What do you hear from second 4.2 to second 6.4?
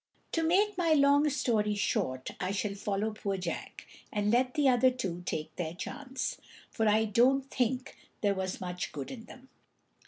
let the other two take their chance,